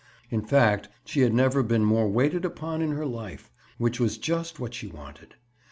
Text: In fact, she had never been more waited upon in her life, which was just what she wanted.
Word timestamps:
In 0.31 0.41
fact, 0.41 0.89
she 1.05 1.19
had 1.21 1.31
never 1.31 1.61
been 1.61 1.85
more 1.85 2.09
waited 2.09 2.43
upon 2.43 2.81
in 2.81 2.89
her 2.93 3.05
life, 3.05 3.51
which 3.77 3.99
was 3.99 4.17
just 4.17 4.59
what 4.59 4.73
she 4.73 4.87
wanted. 4.87 5.35